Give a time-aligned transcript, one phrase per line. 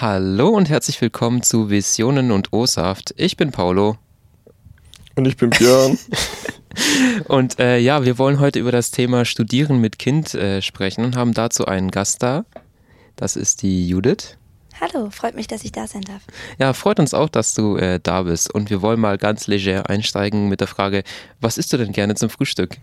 [0.00, 3.12] Hallo und herzlich willkommen zu Visionen und O-Saft.
[3.18, 3.98] Ich bin Paulo.
[5.14, 5.98] Und ich bin Björn.
[7.28, 11.16] und äh, ja, wir wollen heute über das Thema Studieren mit Kind äh, sprechen und
[11.16, 12.46] haben dazu einen Gast da.
[13.14, 14.38] Das ist die Judith.
[14.80, 16.22] Hallo, freut mich, dass ich da sein darf.
[16.58, 18.54] Ja, freut uns auch, dass du äh, da bist.
[18.54, 21.04] Und wir wollen mal ganz leger einsteigen mit der Frage,
[21.42, 22.78] was isst du denn gerne zum Frühstück?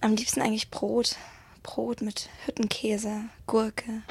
[0.00, 1.16] Am liebsten eigentlich Brot.
[1.66, 4.02] Brot mit Hüttenkäse, Gurke.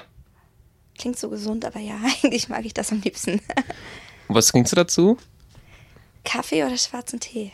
[0.99, 3.41] Klingt so gesund, aber ja, eigentlich mag ich das am liebsten.
[4.27, 5.17] Was trinkst du dazu?
[6.25, 7.51] Kaffee oder schwarzen Tee.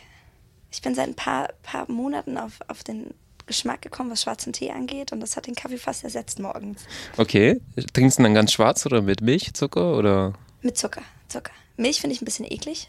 [0.72, 3.14] Ich bin seit ein paar, paar Monaten auf, auf den
[3.46, 6.82] Geschmack gekommen, was schwarzen Tee angeht und das hat den Kaffee fast ersetzt morgens.
[7.16, 7.60] Okay.
[7.92, 10.32] Trinkst du dann ganz schwarz oder mit Milch, Zucker oder?
[10.62, 11.52] Mit Zucker, Zucker.
[11.76, 12.88] Milch finde ich ein bisschen eklig,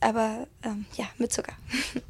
[0.00, 1.52] aber ähm, ja, mit Zucker.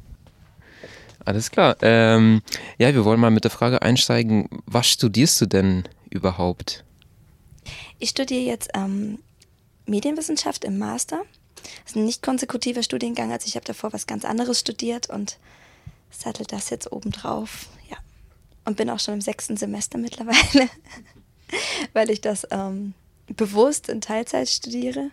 [1.25, 1.75] Alles klar.
[1.81, 2.41] Ähm,
[2.77, 6.83] ja, wir wollen mal mit der Frage einsteigen, was studierst du denn überhaupt?
[7.99, 9.19] Ich studiere jetzt ähm,
[9.85, 11.21] Medienwissenschaft im Master.
[11.55, 15.37] Das ist ein nicht konsekutiver Studiengang, also ich habe davor was ganz anderes studiert und
[16.09, 17.67] sattel das jetzt obendrauf.
[17.89, 17.97] Ja.
[18.65, 20.69] Und bin auch schon im sechsten Semester mittlerweile,
[21.93, 22.93] weil ich das ähm,
[23.27, 25.11] bewusst in Teilzeit studiere,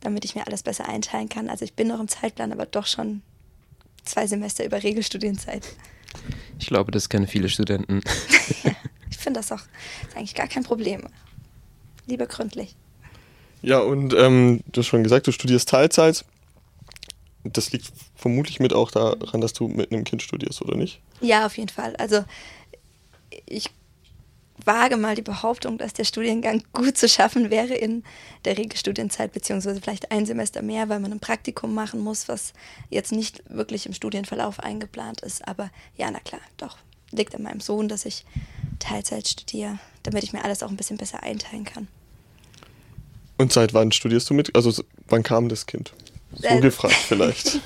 [0.00, 1.48] damit ich mir alles besser einteilen kann.
[1.48, 3.22] Also ich bin noch im Zeitplan, aber doch schon
[4.04, 5.66] zwei Semester über Regelstudienzeit.
[6.58, 8.00] Ich glaube, das kennen viele Studenten.
[8.64, 8.72] ja,
[9.10, 9.60] ich finde das auch
[10.08, 11.06] ist eigentlich gar kein Problem.
[12.06, 12.76] Lieber gründlich.
[13.62, 16.24] Ja, und ähm, du hast schon gesagt, du studierst Teilzeit.
[17.44, 21.00] Das liegt vermutlich mit auch daran, dass du mit einem Kind studierst, oder nicht?
[21.20, 21.96] Ja, auf jeden Fall.
[21.96, 22.24] Also
[23.46, 23.70] ich
[24.70, 28.04] wage mal die Behauptung, dass der Studiengang gut zu schaffen wäre in
[28.44, 32.52] der Regelstudienzeit, beziehungsweise vielleicht ein Semester mehr, weil man ein Praktikum machen muss, was
[32.88, 35.46] jetzt nicht wirklich im Studienverlauf eingeplant ist.
[35.48, 36.78] Aber ja, na klar, doch.
[37.10, 38.24] Liegt an meinem Sohn, dass ich
[38.78, 41.88] Teilzeit studiere, damit ich mir alles auch ein bisschen besser einteilen kann.
[43.36, 44.54] Und seit wann studierst du mit?
[44.54, 45.92] Also wann kam das Kind?
[46.36, 47.58] So äh, gefragt vielleicht.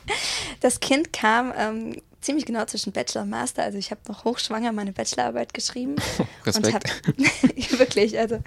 [0.60, 3.62] das Kind kam ähm, ziemlich genau zwischen Bachelor und Master.
[3.62, 5.96] Also ich habe noch hochschwanger meine Bachelorarbeit geschrieben.
[6.46, 6.66] Respekt.
[6.66, 6.84] Und hab,
[7.78, 8.42] wirklich, also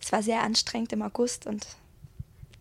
[0.00, 1.66] es war sehr anstrengend im August und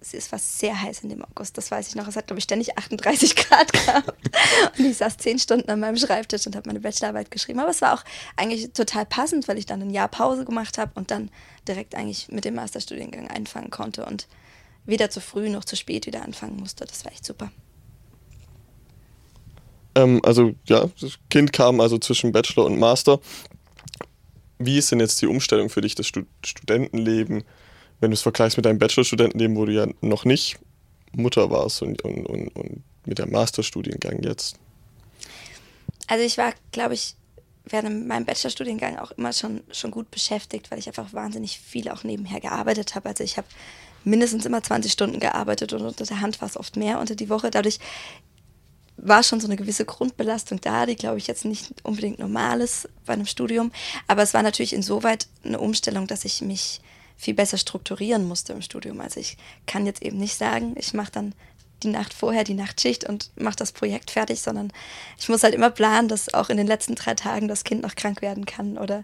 [0.02, 2.08] es ist was sehr heiß in dem August, das weiß ich noch.
[2.08, 4.14] Es hat, glaube ich, ständig 38 Grad gehabt.
[4.78, 7.60] Und ich saß zehn Stunden an meinem Schreibtisch und habe meine Bachelorarbeit geschrieben.
[7.60, 8.06] Aber es war auch
[8.38, 11.30] eigentlich total passend, weil ich dann ein Jahr Pause gemacht habe und dann
[11.68, 14.28] direkt eigentlich mit dem Masterstudiengang einfangen konnte und
[14.86, 16.86] weder zu früh noch zu spät wieder anfangen musste.
[16.86, 17.52] Das war echt super.
[20.00, 23.20] Ähm, also ja, das Kind kam also zwischen Bachelor und Master.
[24.58, 27.44] Wie ist denn jetzt die Umstellung für dich, das Stud Studentenleben,
[28.00, 30.60] wenn du es vergleichst mit deinem Bachelorstudentenleben, wo du ja noch nicht
[31.12, 34.58] Mutter warst und, und, und, und mit dem Masterstudiengang jetzt?
[36.08, 37.16] Also ich war, glaube ich,
[37.66, 42.04] während meinem Bachelorstudiengang auch immer schon, schon gut beschäftigt, weil ich einfach wahnsinnig viel auch
[42.04, 43.10] nebenher gearbeitet habe.
[43.10, 43.48] Also ich habe
[44.04, 47.30] mindestens immer 20 Stunden gearbeitet und unter der Hand war es oft mehr unter die
[47.30, 47.52] Woche.
[47.52, 47.80] Dadurch
[49.02, 52.90] war schon so eine gewisse Grundbelastung da, die glaube ich jetzt nicht unbedingt normal ist
[53.06, 53.72] bei einem Studium.
[54.08, 56.82] Aber es war natürlich insoweit eine Umstellung, dass ich mich
[57.18, 59.02] viel besser strukturieren musste im Studium.
[59.02, 59.38] Also ich
[59.68, 61.34] kann jetzt eben nicht sagen, ich mache dann
[61.84, 64.72] die Nacht vorher die Nachtschicht und mache das Projekt fertig, sondern
[65.18, 67.96] ich muss halt immer planen, dass auch in den letzten drei Tagen das Kind noch
[67.96, 69.04] krank werden kann oder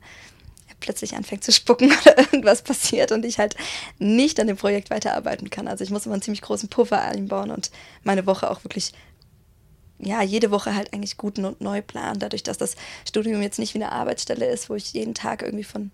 [0.79, 3.55] plötzlich anfängt zu spucken oder irgendwas passiert und ich halt
[3.97, 5.67] nicht an dem Projekt weiterarbeiten kann.
[5.67, 7.71] Also ich muss immer einen ziemlich großen Puffer einbauen und
[8.03, 8.91] meine Woche auch wirklich
[9.99, 12.75] ja, jede Woche halt eigentlich gut und neu planen, dadurch, dass das
[13.07, 15.91] Studium jetzt nicht wie eine Arbeitsstelle ist, wo ich jeden Tag irgendwie von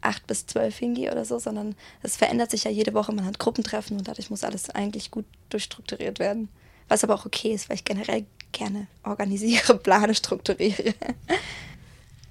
[0.00, 3.38] acht bis zwölf hingehe oder so, sondern es verändert sich ja jede Woche, man hat
[3.38, 6.48] Gruppentreffen und dadurch muss alles eigentlich gut durchstrukturiert werden.
[6.88, 10.94] Was aber auch okay ist, weil ich generell gerne organisiere, plane, strukturiere.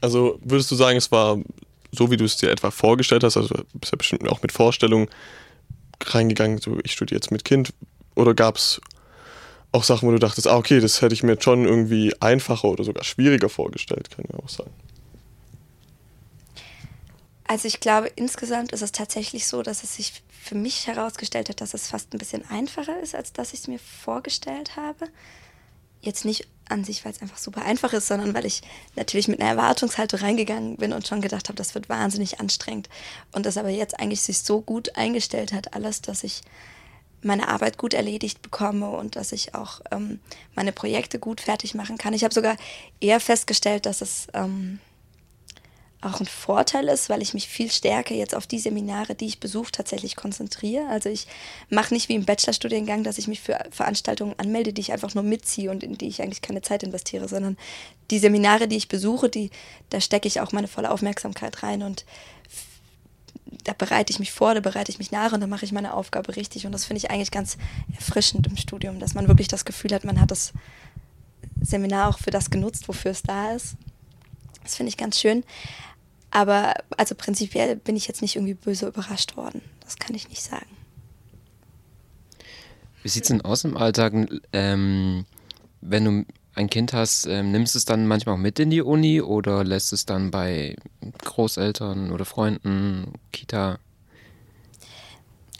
[0.01, 1.39] Also würdest du sagen, es war
[1.91, 5.07] so, wie du es dir etwa vorgestellt hast, also bist ja bestimmt auch mit Vorstellungen
[6.03, 7.73] reingegangen, so ich studiere jetzt mit Kind,
[8.15, 8.81] oder gab es
[9.73, 12.83] auch Sachen, wo du dachtest, ah, okay, das hätte ich mir schon irgendwie einfacher oder
[12.83, 14.71] sogar schwieriger vorgestellt, kann ich auch sagen.
[17.45, 21.61] Also ich glaube, insgesamt ist es tatsächlich so, dass es sich für mich herausgestellt hat,
[21.61, 25.07] dass es fast ein bisschen einfacher ist, als dass ich es mir vorgestellt habe.
[26.01, 28.61] Jetzt nicht an sich, weil es einfach super einfach ist, sondern weil ich
[28.95, 32.89] natürlich mit einer Erwartungshaltung reingegangen bin und schon gedacht habe, das wird wahnsinnig anstrengend.
[33.31, 36.41] Und das aber jetzt eigentlich sich so gut eingestellt hat, alles, dass ich
[37.23, 40.19] meine Arbeit gut erledigt bekomme und dass ich auch ähm,
[40.55, 42.13] meine Projekte gut fertig machen kann.
[42.13, 42.57] Ich habe sogar
[42.99, 44.79] eher festgestellt, dass es ähm,
[46.03, 49.39] auch ein Vorteil ist, weil ich mich viel stärker jetzt auf die Seminare, die ich
[49.39, 50.87] besuche, tatsächlich konzentriere.
[50.87, 51.27] Also ich
[51.69, 55.23] mache nicht wie im Bachelorstudiengang, dass ich mich für Veranstaltungen anmelde, die ich einfach nur
[55.23, 57.57] mitziehe und in die ich eigentlich keine Zeit investiere, sondern
[58.11, 59.49] die Seminare, die ich besuche, die,
[59.89, 62.05] da stecke ich auch meine volle Aufmerksamkeit rein und
[63.63, 65.93] da bereite ich mich vor, da bereite ich mich nach und dann mache ich meine
[65.93, 66.65] Aufgabe richtig.
[66.65, 67.57] Und das finde ich eigentlich ganz
[67.95, 70.53] erfrischend im Studium, dass man wirklich das Gefühl hat, man hat das
[71.61, 73.75] Seminar auch für das genutzt, wofür es da ist.
[74.63, 75.43] Das finde ich ganz schön.
[76.31, 79.61] Aber also prinzipiell bin ich jetzt nicht irgendwie böse überrascht worden.
[79.81, 80.65] Das kann ich nicht sagen.
[83.03, 84.13] Wie sieht es denn aus im Alltag,
[84.53, 85.25] ähm,
[85.81, 88.81] wenn du ein Kind hast, ähm, nimmst du es dann manchmal auch mit in die
[88.81, 90.75] Uni oder lässt es dann bei
[91.23, 93.79] Großeltern oder Freunden, Kita?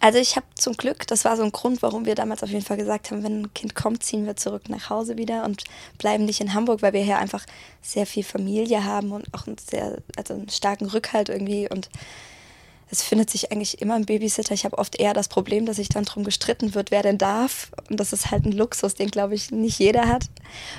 [0.04, 2.66] Also ich habe zum Glück, das war so ein Grund, warum wir damals auf jeden
[2.66, 5.64] Fall gesagt haben, wenn ein Kind kommt, ziehen wir zurück nach Hause wieder und
[5.98, 7.46] bleiben nicht in Hamburg, weil wir hier einfach
[7.82, 11.90] sehr viel Familie haben und auch einen sehr, also einen starken Rückhalt irgendwie und
[12.94, 14.54] es findet sich eigentlich immer ein Babysitter.
[14.54, 17.72] Ich habe oft eher das Problem, dass sich dann darum gestritten wird, wer denn darf.
[17.90, 20.26] Und das ist halt ein Luxus, den, glaube ich, nicht jeder hat.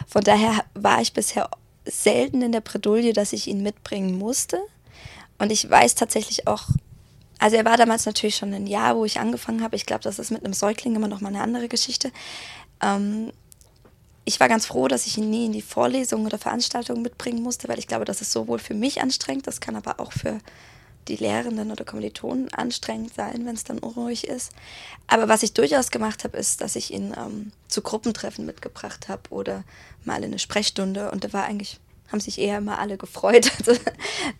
[0.07, 1.51] Von daher war ich bisher
[1.85, 4.59] selten in der Bredouille, dass ich ihn mitbringen musste.
[5.39, 6.69] Und ich weiß tatsächlich auch
[7.41, 9.77] also er war damals natürlich schon ein Jahr, wo ich angefangen habe.
[9.77, 12.11] Ich glaube, das ist mit einem Säugling immer noch mal eine andere Geschichte.
[12.81, 13.33] Ähm,
[14.25, 17.69] ich war ganz froh, dass ich ihn nie in die Vorlesungen oder Veranstaltungen mitbringen musste,
[17.69, 20.39] weil ich glaube, das ist sowohl für mich anstrengend, das kann aber auch für
[21.09, 24.53] die Lehrenden oder Kommilitonen anstrengend sein, wenn es dann unruhig ist.
[25.07, 29.23] Aber was ich durchaus gemacht habe, ist, dass ich ihn ähm, zu Gruppentreffen mitgebracht habe
[29.31, 29.65] oder
[30.05, 31.81] mal in eine Sprechstunde und da war eigentlich
[32.13, 33.51] haben sich eher immer alle gefreut.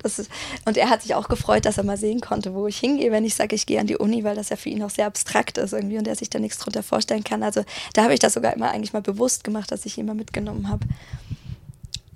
[0.05, 0.31] Also, ist,
[0.65, 3.25] und er hat sich auch gefreut, dass er mal sehen konnte, wo ich hingehe, wenn
[3.25, 5.59] ich sage, ich gehe an die Uni, weil das ja für ihn auch sehr abstrakt
[5.59, 7.43] ist irgendwie und er sich da nichts drunter vorstellen kann.
[7.43, 7.65] Also
[7.95, 10.69] da habe ich das sogar immer eigentlich mal bewusst gemacht, dass ich ihn mal mitgenommen
[10.69, 10.87] habe.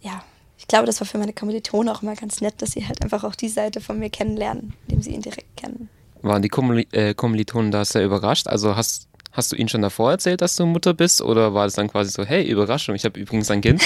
[0.00, 0.22] Ja,
[0.58, 3.24] ich glaube, das war für meine Kommilitonen auch immer ganz nett, dass sie halt einfach
[3.24, 5.88] auch die Seite von mir kennenlernen, indem sie ihn direkt kennen.
[6.20, 6.50] Waren die
[6.92, 8.48] äh, Kommilitonen da sehr überrascht?
[8.48, 9.08] Also hast
[9.38, 11.22] Hast du ihnen schon davor erzählt, dass du Mutter bist?
[11.22, 13.82] Oder war das dann quasi so, hey, Überraschung, ich habe übrigens ein Kind?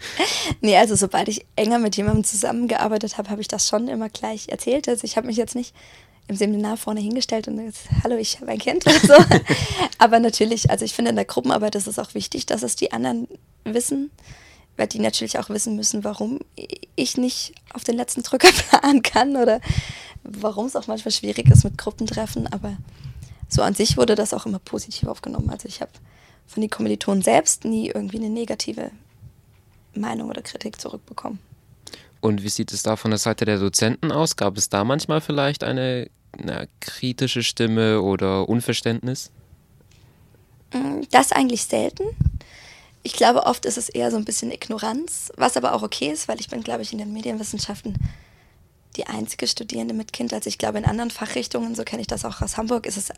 [0.60, 4.50] nee, also sobald ich enger mit jemandem zusammengearbeitet habe, habe ich das schon immer gleich
[4.50, 4.88] erzählt.
[4.88, 5.74] Also ich habe mich jetzt nicht
[6.28, 9.14] im Seminar vorne hingestellt und gesagt, hallo, ich habe ein Kind oder so.
[9.98, 12.92] Aber natürlich, also ich finde in der Gruppenarbeit ist es auch wichtig, dass es die
[12.92, 13.26] anderen
[13.64, 14.12] wissen,
[14.76, 16.40] weil die natürlich auch wissen müssen, warum
[16.96, 19.60] ich nicht auf den letzten Drücker planen kann oder
[20.22, 22.46] warum es auch manchmal schwierig ist mit Gruppentreffen.
[22.48, 22.76] Aber
[23.48, 25.50] so an sich wurde das auch immer positiv aufgenommen.
[25.50, 25.92] Also ich habe
[26.46, 28.90] von den Kommilitonen selbst nie irgendwie eine negative
[29.94, 31.38] Meinung oder Kritik zurückbekommen.
[32.20, 34.36] Und wie sieht es da von der Seite der Dozenten aus?
[34.36, 39.30] Gab es da manchmal vielleicht eine, eine kritische Stimme oder Unverständnis?
[40.72, 42.04] Mm, das eigentlich selten.
[43.04, 46.26] Ich glaube, oft ist es eher so ein bisschen Ignoranz, was aber auch okay ist,
[46.26, 47.94] weil ich bin, glaube ich, in den Medienwissenschaften
[48.96, 50.32] die einzige Studierende mit Kind.
[50.32, 53.10] Also ich glaube, in anderen Fachrichtungen, so kenne ich das auch aus Hamburg, ist es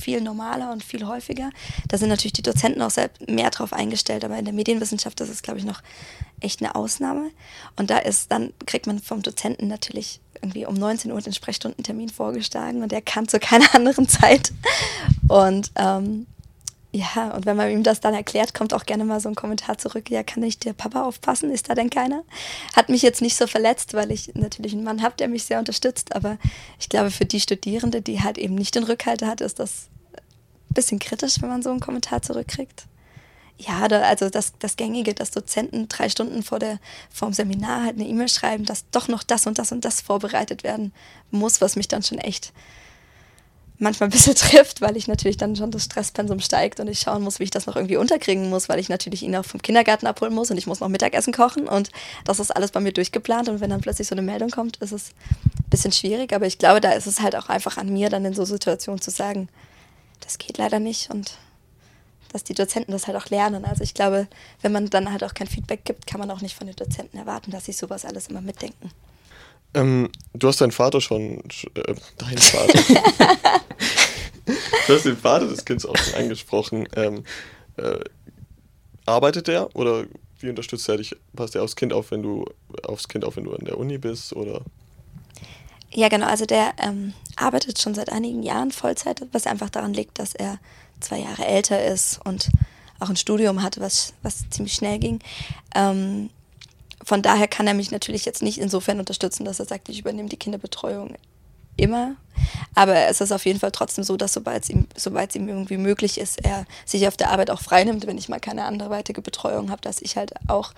[0.00, 1.50] viel normaler und viel häufiger.
[1.88, 2.90] Da sind natürlich die Dozenten auch
[3.28, 5.82] mehr drauf eingestellt, aber in der Medienwissenschaft ist es, glaube ich, noch
[6.40, 7.30] echt eine Ausnahme.
[7.76, 12.08] Und da ist, dann kriegt man vom Dozenten natürlich irgendwie um 19 Uhr den Sprechstundentermin
[12.08, 14.52] vorgeschlagen und der kann zu keiner anderen Zeit.
[15.28, 16.26] Und ähm,
[16.94, 19.78] ja, und wenn man ihm das dann erklärt, kommt auch gerne mal so ein Kommentar
[19.78, 21.50] zurück, ja, kann nicht der Papa aufpassen?
[21.50, 22.22] Ist da denn keiner?
[22.76, 25.58] Hat mich jetzt nicht so verletzt, weil ich natürlich einen Mann habe, der mich sehr
[25.58, 26.36] unterstützt, aber
[26.78, 30.74] ich glaube, für die Studierende, die halt eben nicht den Rückhalt hat, ist das ein
[30.74, 32.84] bisschen kritisch, wenn man so einen Kommentar zurückkriegt.
[33.56, 36.78] Ja, da, also das, das Gängige, dass Dozenten drei Stunden vor, der,
[37.10, 40.02] vor dem Seminar halt eine E-Mail schreiben, dass doch noch das und das und das
[40.02, 40.92] vorbereitet werden
[41.30, 42.52] muss, was mich dann schon echt
[43.82, 47.22] manchmal ein bisschen trifft, weil ich natürlich dann schon das Stresspensum steigt und ich schauen
[47.22, 50.06] muss, wie ich das noch irgendwie unterkriegen muss, weil ich natürlich ihn auch vom Kindergarten
[50.06, 51.90] abholen muss und ich muss noch Mittagessen kochen und
[52.24, 54.92] das ist alles bei mir durchgeplant und wenn dann plötzlich so eine Meldung kommt, ist
[54.92, 58.08] es ein bisschen schwierig, aber ich glaube, da ist es halt auch einfach an mir,
[58.08, 59.48] dann in so Situationen zu sagen,
[60.20, 61.38] das geht leider nicht und
[62.32, 63.66] dass die Dozenten das halt auch lernen.
[63.66, 64.26] Also ich glaube,
[64.62, 67.18] wenn man dann halt auch kein Feedback gibt, kann man auch nicht von den Dozenten
[67.18, 68.90] erwarten, dass sie sowas alles immer mitdenken.
[69.74, 71.42] Ähm, du hast deinen Vater schon.
[71.74, 72.78] Äh, deinen Vater.
[74.86, 76.88] du hast den Vater des Kindes auch schon angesprochen.
[76.96, 77.24] Ähm,
[77.76, 78.00] äh,
[79.06, 80.04] arbeitet der oder
[80.40, 81.16] wie unterstützt er dich?
[81.34, 82.44] Passt er aufs Kind auf, wenn du
[82.82, 84.34] aufs Kind auf, wenn du an der Uni bist?
[84.34, 84.62] Oder?
[85.94, 86.26] Ja, genau.
[86.26, 90.58] Also der ähm, arbeitet schon seit einigen Jahren Vollzeit, was einfach daran liegt, dass er
[91.00, 92.48] zwei Jahre älter ist und
[92.98, 95.18] auch ein Studium hatte, was, was ziemlich schnell ging.
[95.74, 96.30] Ähm,
[97.04, 100.28] von daher kann er mich natürlich jetzt nicht insofern unterstützen, dass er sagt, ich übernehme
[100.28, 101.16] die Kinderbetreuung
[101.76, 102.16] immer.
[102.74, 105.48] Aber es ist auf jeden Fall trotzdem so, dass sobald es ihm, sobald es ihm
[105.48, 108.90] irgendwie möglich ist, er sich auf der Arbeit auch freinimmt, wenn ich mal keine andere
[108.90, 110.72] weitere Betreuung habe, dass ich halt auch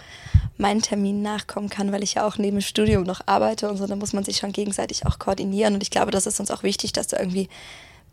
[0.57, 3.87] meinen Termin nachkommen kann, weil ich ja auch neben dem Studium noch arbeite und so,
[3.87, 5.75] da muss man sich schon gegenseitig auch koordinieren.
[5.75, 7.49] Und ich glaube, das ist uns auch wichtig, dass da irgendwie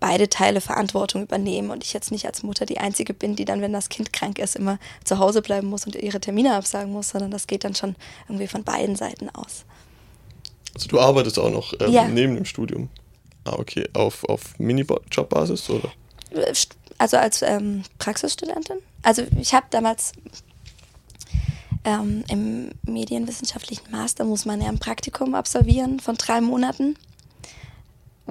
[0.02, 3.62] beide Teile Verantwortung übernehmen und ich jetzt nicht als Mutter die Einzige bin, die dann,
[3.62, 7.10] wenn das Kind krank ist, immer zu Hause bleiben muss und ihre Termine absagen muss,
[7.10, 7.96] sondern das geht dann schon
[8.28, 9.64] irgendwie von beiden Seiten aus.
[10.74, 12.08] Also du arbeitest auch noch ähm, ja.
[12.08, 12.90] neben dem Studium?
[13.46, 13.88] Ah, okay.
[13.94, 15.92] Auf, auf Minijob-Basis, oder?
[16.98, 18.78] Also als ähm, Praxisstudentin.
[19.04, 20.14] Also ich habe damals
[21.84, 26.96] ähm, im medienwissenschaftlichen Master muss man ja ein Praktikum absolvieren von drei Monaten.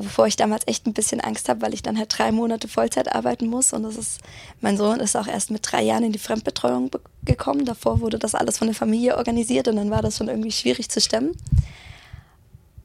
[0.04, 3.14] Wovor ich damals echt ein bisschen Angst habe, weil ich dann halt drei Monate Vollzeit
[3.14, 3.72] arbeiten muss.
[3.72, 4.20] Und das ist,
[4.60, 6.90] mein Sohn ist auch erst mit drei Jahren in die Fremdbetreuung
[7.24, 7.64] gekommen.
[7.64, 10.88] Davor wurde das alles von der Familie organisiert und dann war das schon irgendwie schwierig
[10.88, 11.36] zu stemmen.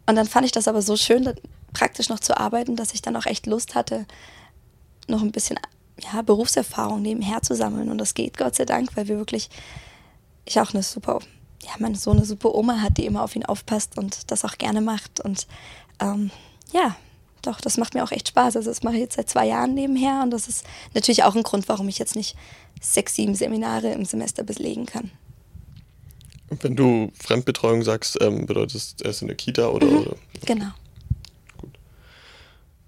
[0.08, 1.34] Und dann fand ich das aber so schön,
[1.74, 4.06] praktisch noch zu arbeiten, dass ich dann auch echt Lust hatte,
[5.08, 5.60] noch ein bisschen
[6.00, 7.90] ja, Berufserfahrung nebenher zu sammeln.
[7.90, 9.50] Und das geht Gott sei Dank, weil wir wirklich,
[10.46, 11.20] ich auch eine super,
[11.64, 14.58] ja, meine so eine super Oma hat, die immer auf ihn aufpasst und das auch
[14.58, 15.20] gerne macht.
[15.20, 15.48] Und
[16.00, 16.32] ähm,
[16.74, 16.96] ja,
[17.48, 18.56] doch, das macht mir auch echt Spaß.
[18.58, 21.44] Also das mache ich jetzt seit zwei Jahren nebenher und das ist natürlich auch ein
[21.44, 22.36] Grund, warum ich jetzt nicht
[22.82, 25.12] sechs, sieben Seminare im Semester belegen kann.
[26.50, 29.88] Wenn du Fremdbetreuung sagst, ähm, bedeutet es erst in der Kita oder?
[29.88, 30.16] Mhm, oder?
[30.46, 30.70] Genau.
[31.58, 31.72] Gut.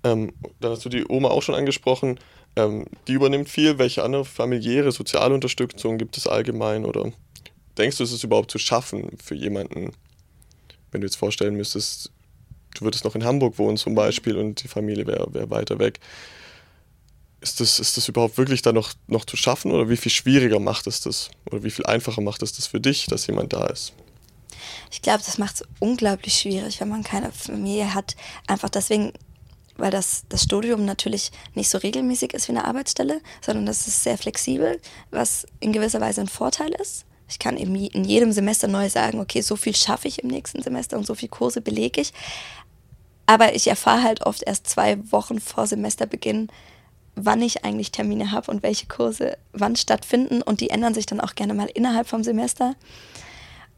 [0.04, 2.20] Ähm, dann hast du die Oma auch schon angesprochen.
[2.56, 3.80] Ähm, die übernimmt viel.
[3.80, 6.86] Welche andere familiäre, soziale Unterstützung gibt es allgemein?
[6.86, 7.12] Oder
[7.78, 9.92] denkst du, ist es überhaupt zu schaffen für jemanden,
[10.92, 12.12] wenn du jetzt vorstellen müsstest,
[12.80, 16.00] du würdest noch in Hamburg wohnen zum Beispiel und die Familie wäre wär weiter weg?
[17.42, 20.60] ist das, ist das überhaupt wirklich da noch, noch zu schaffen oder wie viel schwieriger
[20.60, 21.30] macht es das?
[21.46, 23.94] Oder wie viel einfacher macht es das für dich, dass jemand da ist?
[24.92, 28.16] Ich glaube, das macht es unglaublich schwierig, wenn man keine Familie hat.
[28.48, 29.14] Einfach deswegen,
[29.78, 34.04] weil das, das Studium natürlich nicht so regelmäßig ist wie eine Arbeitsstelle, sondern das ist
[34.04, 34.80] sehr flexibel,
[35.12, 37.06] was in gewisser Weise ein Vorteil ist.
[37.30, 40.64] Ich kann eben in jedem Semester neu sagen, okay, so viel schaffe ich im nächsten
[40.64, 42.14] Semester und so viele Kurse belege ich.
[43.28, 46.48] Aber ich erfahre halt oft erst zwei Wochen vor Semesterbeginn,
[47.16, 51.20] wann ich eigentlich Termine habe und welche Kurse wann stattfinden und die ändern sich dann
[51.20, 52.76] auch gerne mal innerhalb vom Semester.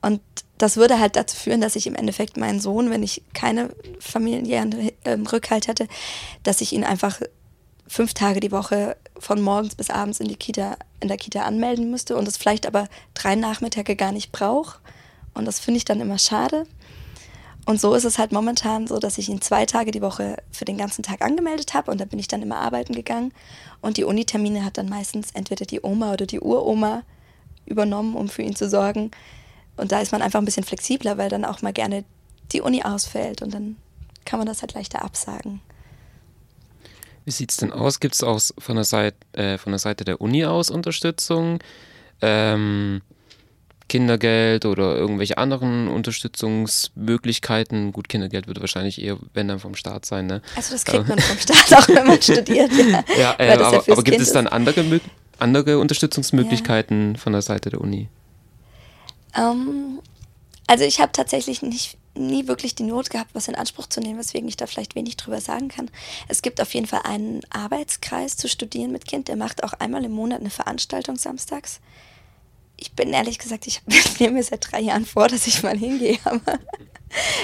[0.02, 0.22] Und
[0.58, 4.92] das würde halt dazu führen, dass ich im Endeffekt meinen Sohn, wenn ich keine familiären
[5.04, 5.88] äh, Rückhalt hätte,
[6.44, 7.20] dass ich ihn einfach
[7.88, 11.90] fünf Tage die Woche von morgens bis abends in die Kita, in der Kita anmelden
[11.90, 14.80] müsste und es vielleicht aber drei Nachmittage gar nicht brauche.
[15.34, 16.66] Und das finde ich dann immer schade.
[17.70, 20.66] Und so ist es halt momentan so, dass ich ihn zwei Tage die Woche für
[20.66, 23.32] den ganzen Tag angemeldet habe und da bin ich dann immer arbeiten gegangen.
[23.80, 27.04] Und die Unitermine hat dann meistens entweder die Oma oder die Uroma
[27.68, 29.12] übernommen, um für ihn zu sorgen.
[29.78, 32.06] Und da ist man einfach ein bisschen flexibler, weil dann auch mal gerne
[32.54, 33.76] die Uni ausfällt und dann
[34.26, 35.62] kann man das halt leichter absagen.
[37.24, 38.00] Wie sieht es denn aus?
[38.00, 41.60] Gibt es auch von der, Seite, äh, von der Seite der Uni aus Unterstützung?
[42.20, 43.04] Ähm,
[43.90, 47.92] Kindergeld oder irgendwelche anderen Unterstützungsmöglichkeiten.
[47.92, 50.28] Gut, Kindergeld würde wahrscheinlich eher, wenn dann vom Staat sein.
[50.28, 50.42] Ne?
[50.56, 52.72] Also das kriegt man vom Staat auch, wenn man studiert.
[52.72, 55.02] Ja, ja, äh, aber, ja aber, gibt es dann andere,
[55.40, 58.08] andere Unterstützungsmöglichkeiten von der Seite der Uni?
[59.36, 60.00] Um, ähm,
[60.68, 64.20] also ich habe tatsächlich nicht nie wirklich die Not gehabt, was in Anspruch zu nehmen,
[64.20, 65.90] weswegen ich da vielleicht wenig drüber sagen kann.
[66.28, 70.04] Es gibt auf jeden Fall einen Arbeitskreis zu studieren mit Kind, der macht auch einmal
[70.04, 71.80] im Monat eine Veranstaltung samstags
[72.80, 73.82] ich bin ehrlich gesagt, ich
[74.20, 76.60] nehme mir seit drei Jahren vor, dass ich mal hingehe, aber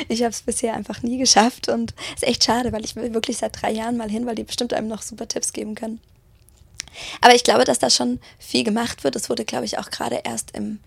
[0.08, 3.13] ich habe es bisher einfach nie geschafft und es ist echt schade, weil ich will
[3.13, 6.00] wirklich seit drei Jahren mal hin, weil die bestimmt einem noch super Tipps geben können.
[7.22, 9.18] Aber ich glaube, dass da schon viel gemacht wird.
[9.18, 10.80] Es wurde, glaube ich, auch gerade erst im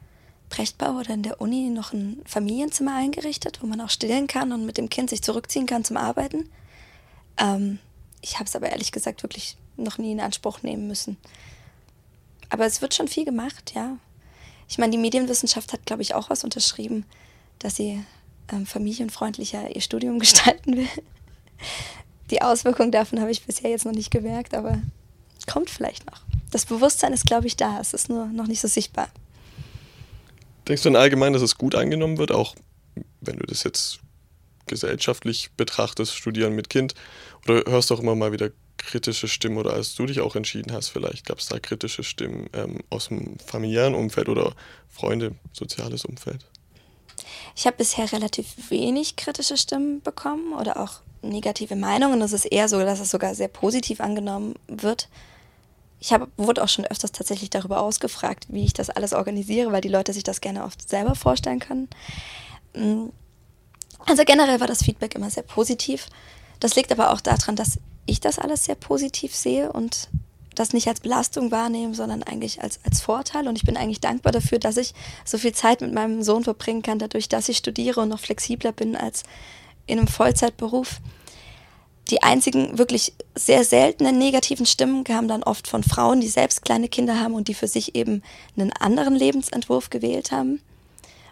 [0.49, 4.65] Brechtbau oder in der Uni noch ein Familienzimmer eingerichtet, wo man auch stillen kann und
[4.65, 6.49] mit dem Kind sich zurückziehen kann zum Arbeiten.
[7.37, 7.79] Ähm,
[8.23, 11.19] ich habe es aber ehrlich gesagt wirklich noch nie in Anspruch nehmen müssen.
[12.49, 13.99] Aber es wird schon viel gemacht, ja.
[14.69, 17.05] Ich meine, die Medienwissenschaft hat, glaube ich, auch was unterschrieben,
[17.59, 18.05] dass sie
[18.53, 20.89] ähm, familienfreundlicher ihr Studium gestalten will.
[22.31, 24.81] Die Auswirkung davon habe ich bisher jetzt noch nicht gemerkt, aber
[25.49, 26.21] kommt vielleicht noch.
[26.51, 27.81] Das Bewusstsein ist, glaube ich, da.
[27.81, 29.09] Es ist nur noch nicht so sichtbar.
[30.69, 32.55] Denkst du in allgemein, dass es gut angenommen wird, auch
[33.21, 34.01] wenn du das jetzt
[34.67, 36.95] gesellschaftlich betrachtest, studieren mit Kind?
[37.45, 40.73] Oder hörst du auch immer mal wieder kritische Stimmen oder als du dich auch entschieden
[40.73, 44.55] hast, vielleicht gab es da kritische Stimmen ähm, aus dem familiären Umfeld oder
[44.89, 46.45] Freunde, soziales Umfeld?
[47.55, 52.23] Ich habe bisher relativ wenig kritische Stimmen bekommen oder auch negative Meinungen.
[52.23, 55.09] Es ist eher so, dass es sogar sehr positiv angenommen wird.
[56.01, 59.81] Ich hab, wurde auch schon öfters tatsächlich darüber ausgefragt, wie ich das alles organisiere, weil
[59.81, 61.89] die Leute sich das gerne oft selber vorstellen können.
[62.75, 63.09] Mm.
[64.07, 66.07] Also generell war das Feedback immer sehr positiv.
[66.61, 67.79] Das liegt aber auch daran, dass
[68.09, 70.09] ich das alles sehr positiv sehe und
[70.55, 73.47] das nicht als Belastung wahrnehme, sondern eigentlich als, als Vorteil.
[73.47, 74.93] Und ich bin eigentlich dankbar dafür, dass ich
[75.25, 78.73] so viel Zeit mit meinem Sohn verbringen kann, dadurch, dass ich studiere und noch flexibler
[78.73, 79.23] bin als
[79.87, 81.01] in einem Vollzeitberuf.
[82.11, 86.89] Die einzigen wirklich sehr seltenen negativen Stimmen kamen dann oft von Frauen, die selbst kleine
[86.89, 88.23] Kinder haben und die für sich eben
[88.57, 90.61] einen anderen Lebensentwurf gewählt haben.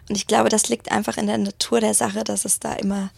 [0.07, 3.09] Und ich glaube, das liegt einfach in der Natur der Sache, dass es da immer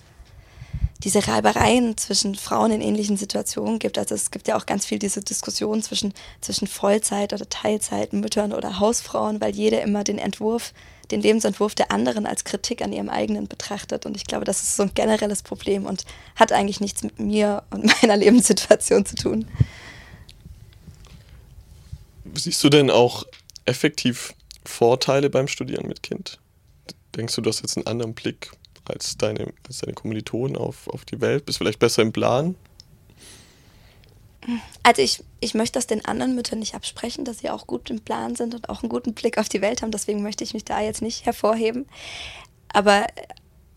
[1.03, 3.97] diese Reibereien zwischen Frauen in ähnlichen Situationen gibt.
[3.97, 8.79] Also es gibt ja auch ganz viel diese Diskussion zwischen, zwischen Vollzeit- oder Teilzeitmüttern oder
[8.79, 10.73] Hausfrauen, weil jede immer den Entwurf,
[11.09, 14.05] den Lebensentwurf der anderen als Kritik an ihrem eigenen betrachtet.
[14.05, 16.03] Und ich glaube, das ist so ein generelles Problem und
[16.35, 19.47] hat eigentlich nichts mit mir und meiner Lebenssituation zu tun.
[22.33, 23.25] Siehst du denn auch
[23.65, 24.33] effektiv
[24.65, 26.39] Vorteile beim Studieren mit Kind?
[27.15, 28.51] Denkst du, du hast jetzt einen anderen Blick
[28.89, 31.45] als deine, als deine Kommilitonen auf, auf die Welt?
[31.45, 32.55] Bist vielleicht besser im Plan?
[34.83, 38.01] Also ich, ich möchte das den anderen Müttern nicht absprechen, dass sie auch gut im
[38.01, 39.91] Plan sind und auch einen guten Blick auf die Welt haben.
[39.91, 41.85] Deswegen möchte ich mich da jetzt nicht hervorheben.
[42.71, 43.05] Aber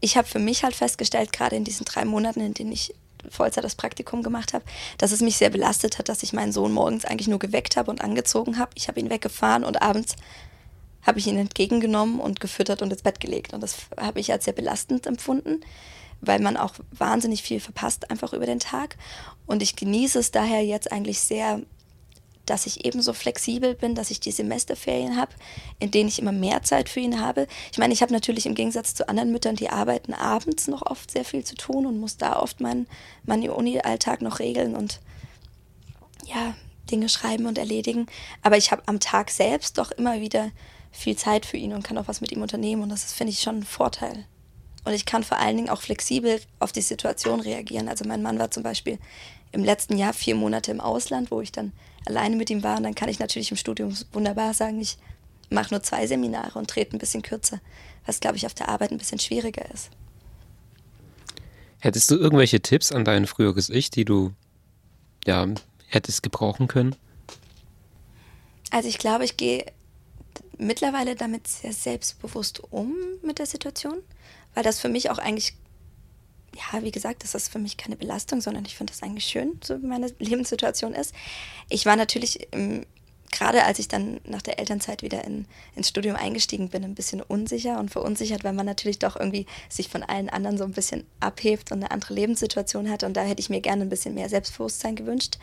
[0.01, 2.95] ich habe für mich halt festgestellt, gerade in diesen drei Monaten, in denen ich
[3.29, 4.65] Vollzeit das Praktikum gemacht habe,
[4.99, 7.91] dass es mich sehr belastet hat, dass ich meinen Sohn morgens eigentlich nur geweckt habe
[7.91, 8.73] und angezogen habe.
[8.75, 10.17] Ich habe ihn weggefahren und abends
[11.03, 13.53] habe ich ihn entgegengenommen und gefüttert und ins Bett gelegt.
[13.53, 15.61] Und das habe ich als sehr belastend empfunden,
[16.21, 18.97] weil man auch wahnsinnig viel verpasst einfach über den Tag.
[19.47, 21.61] Und ich genieße es daher jetzt eigentlich sehr,
[22.47, 25.33] dass ich ebenso flexibel bin, dass ich die Semesterferien habe,
[25.79, 27.47] in denen ich immer mehr Zeit für ihn habe.
[27.71, 31.11] Ich meine, ich habe natürlich im Gegensatz zu anderen Müttern, die arbeiten abends noch oft
[31.11, 32.87] sehr viel zu tun und muss da oft meinen
[33.25, 35.01] mein Uni-Alltag noch regeln und
[36.27, 36.55] ja,
[36.91, 38.07] Dinge schreiben und erledigen.
[38.43, 40.51] Aber ich habe am Tag selbst doch immer wieder
[40.93, 42.83] viel Zeit für ihn und kann auch was mit ihm unternehmen.
[42.83, 44.27] Und das finde ich schon ein Vorteil.
[44.85, 47.89] Und ich kann vor allen Dingen auch flexibel auf die Situation reagieren.
[47.89, 48.99] Also mein Mann war zum Beispiel
[49.53, 51.73] im letzten Jahr vier Monate im Ausland, wo ich dann
[52.07, 52.77] alleine mit ihm war.
[52.77, 54.99] Und dann kann ich natürlich im Studium wunderbar sagen, ich
[55.51, 57.61] mache nur zwei Seminare und trete ein bisschen kürzer,
[58.07, 59.91] was, glaube ich, auf der Arbeit ein bisschen schwieriger ist.
[61.79, 64.33] Hättest du irgendwelche Tipps an dein früheres Ich, die du
[65.27, 65.47] ja,
[65.89, 66.97] hättest gebrauchen können?
[68.71, 69.67] Also ich glaube, ich gehe
[70.59, 73.99] mittlerweile damit sehr selbstbewusst um mit der Situation,
[74.55, 75.55] weil das für mich auch eigentlich,
[76.55, 79.59] ja, wie gesagt, das ist für mich keine Belastung, sondern ich finde das eigentlich schön,
[79.63, 81.15] so wie meine Lebenssituation ist.
[81.69, 82.49] Ich war natürlich,
[83.33, 87.23] gerade als ich dann nach der Elternzeit wieder in, ins Studium eingestiegen bin, ein bisschen
[87.23, 91.05] unsicher und verunsichert, weil man natürlich doch irgendwie sich von allen anderen so ein bisschen
[91.19, 93.03] abhebt und eine andere Lebenssituation hat.
[93.03, 95.39] Und da hätte ich mir gerne ein bisschen mehr Selbstbewusstsein gewünscht.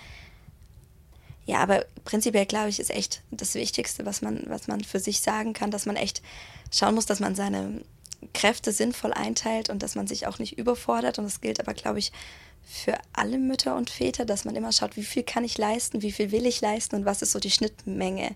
[1.49, 5.21] Ja, aber prinzipiell glaube ich, ist echt das Wichtigste, was man, was man für sich
[5.21, 6.21] sagen kann, dass man echt
[6.71, 7.81] schauen muss, dass man seine
[8.35, 11.17] Kräfte sinnvoll einteilt und dass man sich auch nicht überfordert.
[11.17, 12.11] Und das gilt aber, glaube ich,
[12.63, 16.11] für alle Mütter und Väter, dass man immer schaut, wie viel kann ich leisten, wie
[16.11, 18.35] viel will ich leisten und was ist so die Schnittmenge,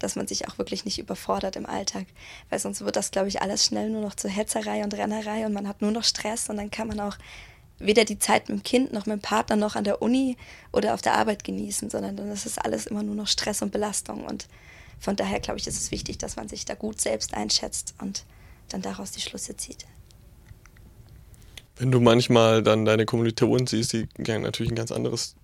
[0.00, 2.06] dass man sich auch wirklich nicht überfordert im Alltag.
[2.48, 5.52] Weil sonst wird das, glaube ich, alles schnell nur noch zur Hetzerei und Rennerei und
[5.52, 7.16] man hat nur noch Stress und dann kann man auch
[7.80, 10.36] weder die Zeit mit dem Kind noch mit dem Partner noch an der Uni
[10.72, 13.72] oder auf der Arbeit genießen, sondern dann ist es alles immer nur noch Stress und
[13.72, 14.24] Belastung.
[14.24, 14.46] Und
[15.00, 18.24] von daher glaube ich, ist es wichtig, dass man sich da gut selbst einschätzt und
[18.68, 19.86] dann daraus die Schlüsse zieht.
[21.76, 25.34] Wenn du manchmal dann deine Kommilitonen siehst, die natürlich ein ganz anderes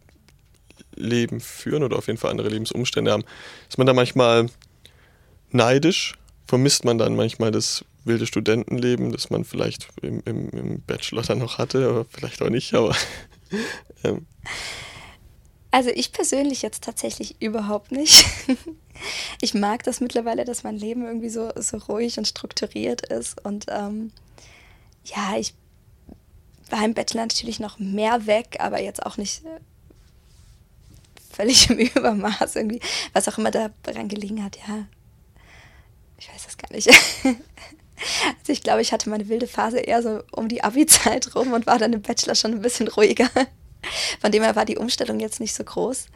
[0.95, 3.25] Leben führen oder auf jeden Fall andere Lebensumstände haben,
[3.69, 4.51] ist man da manchmal
[5.51, 6.15] neidisch?
[6.47, 11.39] Vermisst man dann manchmal das wilde Studentenleben, das man vielleicht im, im, im Bachelor dann
[11.39, 12.97] noch hatte, aber vielleicht auch nicht, aber.
[14.05, 14.27] ähm.
[15.71, 18.25] Also ich persönlich jetzt tatsächlich überhaupt nicht.
[19.43, 23.45] Ich mag das mittlerweile, dass mein Leben irgendwie so, so ruhig und strukturiert ist.
[23.45, 24.11] Und ähm,
[25.05, 25.55] ja, ich
[26.71, 29.61] war im Bachelor natürlich noch mehr weg, aber jetzt auch nicht äh,
[31.31, 32.81] völlig im Übermaß irgendwie,
[33.13, 34.87] was auch immer daran gelegen hat, ja.
[36.19, 36.89] Ich weiß das gar nicht.
[38.39, 41.67] Also ich glaube, ich hatte meine wilde Phase eher so um die Abi-Zeit rum und
[41.67, 43.31] war dann im Bachelor schon ein bisschen ruhiger.
[44.21, 46.07] Von dem her war die Umstellung jetzt nicht so groß.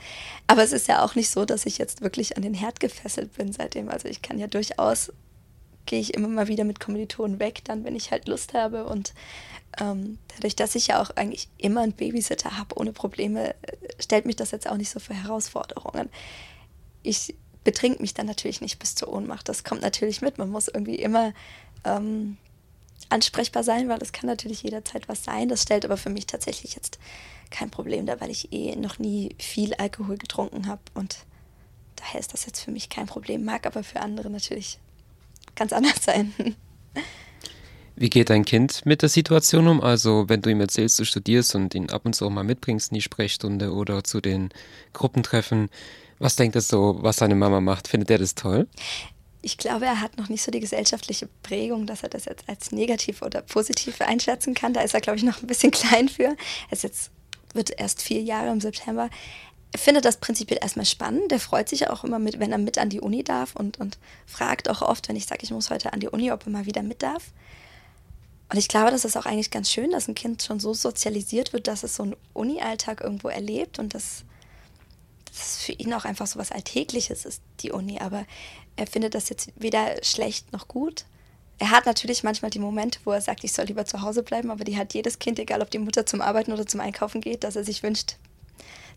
[0.47, 3.35] Aber es ist ja auch nicht so, dass ich jetzt wirklich an den Herd gefesselt
[3.37, 3.89] bin seitdem.
[3.89, 5.13] Also ich kann ja durchaus,
[5.87, 8.85] gehe ich immer mal wieder mit Kommilitonen weg, dann wenn ich halt Lust habe.
[8.85, 9.15] Und
[9.81, 13.55] ähm, dadurch, dass ich ja auch eigentlich immer einen Babysitter habe ohne Probleme,
[14.01, 16.09] stellt mich das jetzt auch nicht so für Herausforderungen.
[17.03, 19.49] Ich betrinke mich dann natürlich nicht bis zur Ohnmacht.
[19.49, 20.39] Das kommt natürlich mit.
[20.39, 21.33] Man muss irgendwie immer
[21.85, 22.37] ähm,
[23.09, 25.49] ansprechbar sein, weil es kann natürlich jederzeit was sein.
[25.49, 26.99] Das stellt aber für mich tatsächlich jetzt
[27.51, 31.19] kein Problem dar, weil ich eh noch nie viel Alkohol getrunken habe und
[31.97, 34.79] daher ist das jetzt für mich kein Problem, mag aber für andere natürlich
[35.55, 36.33] ganz anders sein.
[37.97, 39.81] Wie geht dein Kind mit der Situation um?
[39.81, 42.93] Also, wenn du ihm erzählst, du studierst und ihn ab und zu auch mal mitbringst
[42.93, 44.51] in die Sprechstunde oder zu den
[44.95, 45.69] Gruppentreffen,
[46.19, 47.89] was denkt er so, was seine Mama macht?
[47.89, 48.69] Findet er das toll?
[49.43, 52.73] Ich glaube, er hat noch nicht so die gesellschaftliche Prägung, dass er das jetzt als
[52.73, 54.75] negativ oder positiv einschätzen kann.
[54.75, 56.25] Da ist er, glaube ich, noch ein bisschen klein für.
[56.25, 56.37] Er
[56.73, 57.11] ist jetzt,
[57.55, 59.09] wird erst vier Jahre im September.
[59.73, 61.31] Er findet das prinzipiell erstmal spannend.
[61.31, 63.99] Der freut sich auch immer mit, wenn er mit an die Uni darf und, und
[64.27, 66.67] fragt auch oft, wenn ich sage, ich muss heute an die Uni, ob er mal
[66.67, 67.33] wieder mit darf.
[68.51, 71.53] Und ich glaube, das ist auch eigentlich ganz schön, dass ein Kind schon so sozialisiert
[71.53, 73.95] wird, dass es so einen Uni-Alltag irgendwo erlebt und
[75.31, 77.99] dass das für ihn auch einfach so was Alltägliches ist, die Uni.
[78.01, 78.25] Aber
[78.77, 81.05] er findet das jetzt weder schlecht noch gut.
[81.59, 84.51] Er hat natürlich manchmal die Momente, wo er sagt, ich soll lieber zu Hause bleiben,
[84.51, 87.45] aber die hat jedes Kind, egal ob die Mutter zum Arbeiten oder zum Einkaufen geht,
[87.45, 88.17] dass er sich wünscht,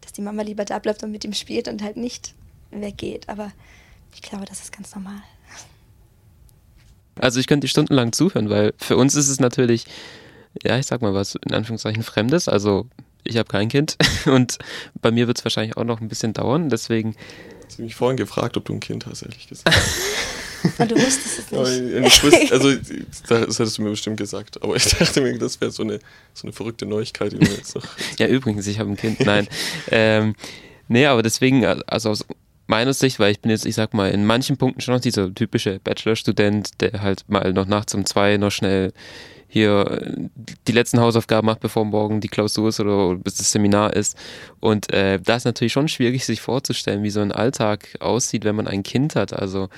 [0.01, 2.33] dass die Mama lieber da bleibt und mit ihm spielt und halt nicht
[2.71, 3.27] weggeht.
[3.27, 3.51] Aber
[4.13, 5.21] ich glaube, das ist ganz normal.
[7.19, 9.85] Also ich könnte stundenlang zuhören, weil für uns ist es natürlich,
[10.63, 12.47] ja, ich sag mal was, in Anführungszeichen Fremdes.
[12.47, 12.87] Also
[13.23, 14.57] ich habe kein Kind und
[15.01, 16.69] bei mir wird es wahrscheinlich auch noch ein bisschen dauern.
[16.69, 17.15] Deswegen.
[17.75, 19.75] Du mich vorhin gefragt, ob du ein Kind hast, ehrlich gesagt.
[20.77, 22.05] Und du wusstest es nicht.
[22.05, 22.75] Ich wusste, also,
[23.27, 24.61] das hättest du mir bestimmt gesagt.
[24.61, 25.99] Aber ich dachte mir, das wäre so eine,
[26.33, 27.85] so eine verrückte Neuigkeit, die jetzt noch.
[28.19, 29.21] ja, übrigens, ich habe ein Kind.
[29.21, 29.47] Nein.
[29.89, 30.35] ähm,
[30.87, 32.25] nee, aber deswegen, also aus
[32.67, 35.33] meiner Sicht, weil ich bin jetzt, ich sag mal, in manchen Punkten schon noch dieser
[35.33, 38.93] typische Bachelorstudent, der halt mal noch nachts um zwei noch schnell
[39.53, 40.29] hier äh,
[40.67, 44.17] die letzten Hausaufgaben macht, bevor morgen die Klausur ist oder bis das Seminar ist.
[44.59, 48.55] Und äh, da ist natürlich schon schwierig, sich vorzustellen, wie so ein Alltag aussieht, wenn
[48.55, 49.31] man ein Kind hat.
[49.31, 49.69] Also,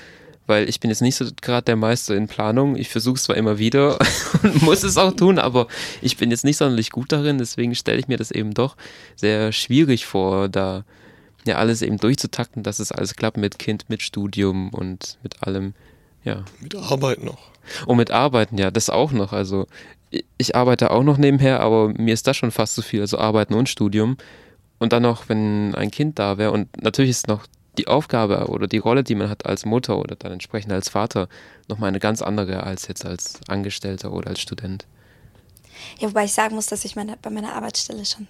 [0.48, 2.78] weil ich bin jetzt nicht so gerade der Meister in Planung.
[2.78, 4.00] Ich versuche es zwar immer wieder
[4.44, 5.68] und muss es auch tun, aber
[6.02, 7.38] ich bin jetzt nicht sonderlich gut darin.
[7.38, 8.78] Deswegen stelle ich mir das eben doch
[9.18, 10.86] sehr schwierig vor, da
[11.46, 15.74] ja alles eben durchzutakten, dass es alles klappt mit Kind, mit Studium und mit allem.
[16.26, 16.44] Ja.
[16.60, 17.38] Mit Arbeit noch.
[17.86, 19.32] Und mit Arbeiten, ja, das auch noch.
[19.32, 19.68] Also
[20.38, 23.02] ich arbeite auch noch nebenher, aber mir ist das schon fast zu so viel.
[23.02, 24.18] Also Arbeiten und Studium.
[24.78, 26.52] Und dann noch, wenn ein Kind da wäre.
[26.52, 27.46] Und natürlich ist noch
[27.78, 31.28] die Aufgabe oder die Rolle, die man hat als Mutter oder dann entsprechend als Vater,
[31.68, 34.86] nochmal eine ganz andere als jetzt als Angestellter oder als Student.
[36.00, 38.28] Ja, wobei ich sagen muss, dass ich meine, bei meiner Arbeitsstelle schon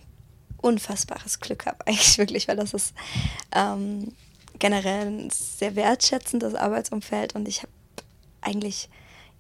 [0.58, 2.94] unfassbares Glück habe, eigentlich wirklich, weil das ist
[3.54, 4.14] ähm,
[4.60, 7.72] generell ein sehr wertschätzendes Arbeitsumfeld und ich habe
[8.46, 8.90] eigentlich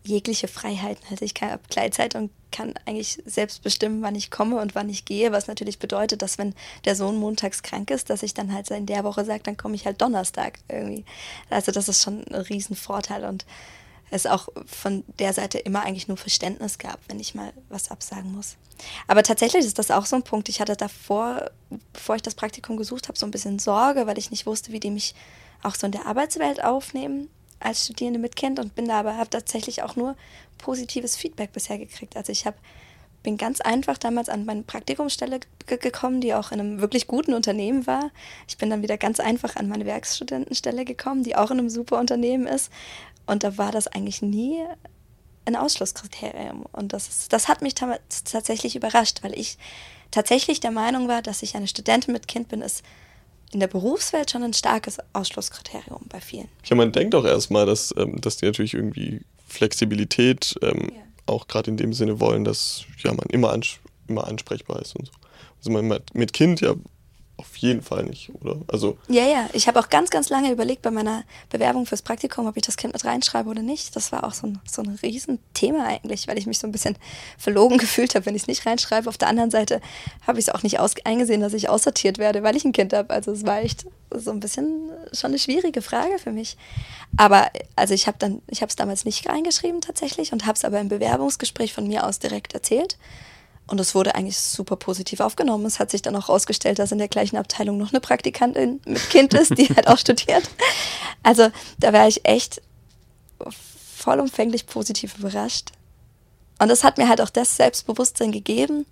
[0.03, 1.03] jegliche Freiheiten.
[1.09, 5.05] Also ich habe Gleitzeit und kann eigentlich selbst bestimmen, wann ich komme und wann ich
[5.05, 6.53] gehe, was natürlich bedeutet, dass wenn
[6.85, 9.75] der Sohn montags krank ist, dass ich dann halt in der Woche sage, dann komme
[9.75, 11.05] ich halt Donnerstag irgendwie.
[11.49, 13.45] Also das ist schon ein Riesenvorteil und
[14.11, 18.33] es auch von der Seite immer eigentlich nur Verständnis gab, wenn ich mal was absagen
[18.33, 18.55] muss.
[19.07, 20.47] Aber tatsächlich ist das auch so ein Punkt.
[20.47, 21.49] Ich hatte davor,
[21.91, 24.79] bevor ich das Praktikum gesucht habe, so ein bisschen Sorge, weil ich nicht wusste, wie
[24.79, 25.15] die mich
[25.63, 29.29] auch so in der Arbeitswelt aufnehmen als Studierende mit Kind und bin da aber habe
[29.29, 30.15] tatsächlich auch nur
[30.57, 32.15] positives Feedback bisher gekriegt.
[32.15, 32.57] Also ich habe
[33.25, 37.87] bin ganz einfach damals an meine Praktikumsstelle gekommen, die auch in einem wirklich guten Unternehmen
[37.87, 38.11] war.
[38.47, 41.99] Ich bin dann wieder ganz einfach an meine Werkstudentenstelle gekommen, die auch in einem super
[41.99, 42.71] Unternehmen ist.
[43.25, 44.63] Und da war das eigentlich nie
[45.45, 46.65] ein Ausschlusskriterium.
[46.71, 49.57] Und das, ist, das hat mich tatsächlich überrascht, weil ich
[50.11, 52.83] tatsächlich der Meinung war, dass ich eine Studentin mit Kind bin, ist
[53.55, 56.49] in der Berufswelt schon ein starkes Ausschlusskriterium bei vielen.
[56.65, 61.01] Ja, man denkt auch erstmal, dass, ähm, dass die natürlich irgendwie Flexibilität ähm, ja.
[61.25, 65.05] auch gerade in dem Sinne wollen, dass ja, man immer, ans immer ansprechbar ist und
[65.05, 65.13] so.
[65.59, 66.75] Also man mit Kind ja
[67.37, 68.57] auf jeden Fall nicht, oder?
[68.67, 69.49] Also ja, ja.
[69.53, 72.77] Ich habe auch ganz, ganz lange überlegt bei meiner Bewerbung fürs Praktikum, ob ich das
[72.77, 73.95] Kind mit reinschreibe oder nicht.
[73.95, 76.97] Das war auch so ein, so ein Riesenthema eigentlich, weil ich mich so ein bisschen
[77.37, 79.09] verlogen gefühlt habe, wenn ich es nicht reinschreibe.
[79.09, 79.81] Auf der anderen Seite
[80.25, 83.09] habe ich es auch nicht eingesehen, dass ich aussortiert werde, weil ich ein Kind habe.
[83.09, 86.57] Also es war echt so ein bisschen schon eine schwierige Frage für mich.
[87.17, 90.63] Aber also ich habe dann, ich habe es damals nicht reingeschrieben tatsächlich und habe es
[90.63, 92.97] aber im Bewerbungsgespräch von mir aus direkt erzählt.
[93.67, 95.65] Und es wurde eigentlich super positiv aufgenommen.
[95.65, 99.09] Es hat sich dann auch herausgestellt, dass in der gleichen Abteilung noch eine Praktikantin mit
[99.09, 100.49] Kind ist, die halt auch studiert.
[101.23, 101.49] Also
[101.79, 102.61] da war ich echt
[103.95, 105.71] vollumfänglich positiv überrascht.
[106.59, 108.85] Und das hat mir halt auch das Selbstbewusstsein gegeben,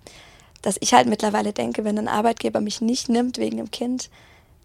[0.60, 4.10] dass ich halt mittlerweile denke, wenn ein Arbeitgeber mich nicht nimmt wegen dem Kind,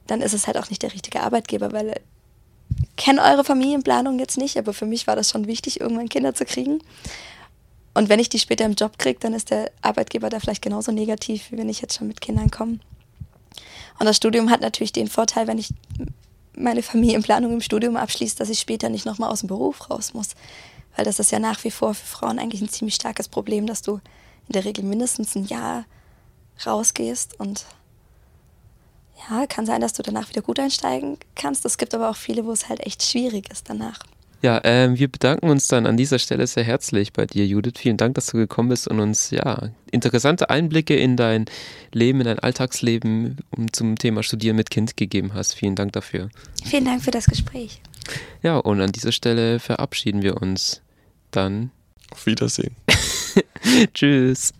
[0.07, 4.37] dann ist es halt auch nicht der richtige Arbeitgeber, weil ich kenne eure Familienplanung jetzt
[4.37, 6.81] nicht, aber für mich war das schon wichtig, irgendwann Kinder zu kriegen.
[7.93, 10.91] Und wenn ich die später im Job kriege, dann ist der Arbeitgeber da vielleicht genauso
[10.91, 12.79] negativ, wie wenn ich jetzt schon mit Kindern komme.
[13.99, 15.73] Und das Studium hat natürlich den Vorteil, wenn ich
[16.55, 20.29] meine Familienplanung im Studium abschließe, dass ich später nicht nochmal aus dem Beruf raus muss.
[20.95, 23.81] Weil das ist ja nach wie vor für Frauen eigentlich ein ziemlich starkes Problem, dass
[23.81, 23.99] du
[24.47, 25.85] in der Regel mindestens ein Jahr
[26.65, 27.65] rausgehst und
[29.29, 31.65] ja, kann sein, dass du danach wieder gut einsteigen kannst.
[31.65, 33.99] Es gibt aber auch viele, wo es halt echt schwierig ist danach.
[34.41, 37.73] Ja, ähm, wir bedanken uns dann an dieser Stelle sehr herzlich bei dir, Judith.
[37.77, 41.45] Vielen Dank, dass du gekommen bist und uns ja interessante Einblicke in dein
[41.91, 45.55] Leben, in dein Alltagsleben um, zum Thema Studieren mit Kind gegeben hast.
[45.55, 46.29] Vielen Dank dafür.
[46.63, 47.81] Vielen Dank für das Gespräch.
[48.41, 50.81] Ja, und an dieser Stelle verabschieden wir uns
[51.31, 51.71] dann.
[52.11, 52.75] Auf Wiedersehen.
[53.93, 54.53] Tschüss.